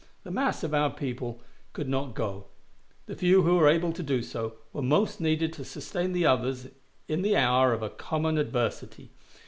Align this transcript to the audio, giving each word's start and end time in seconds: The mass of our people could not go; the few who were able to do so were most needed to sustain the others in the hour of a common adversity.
The 0.23 0.31
mass 0.31 0.63
of 0.63 0.73
our 0.73 0.89
people 0.89 1.43
could 1.73 1.87
not 1.87 2.15
go; 2.15 2.47
the 3.05 3.15
few 3.15 3.43
who 3.43 3.57
were 3.57 3.67
able 3.69 3.93
to 3.93 4.01
do 4.01 4.23
so 4.23 4.55
were 4.73 4.81
most 4.81 5.21
needed 5.21 5.53
to 5.53 5.63
sustain 5.63 6.11
the 6.11 6.25
others 6.25 6.69
in 7.07 7.21
the 7.21 7.37
hour 7.37 7.71
of 7.71 7.83
a 7.83 7.89
common 7.91 8.39
adversity. 8.39 9.11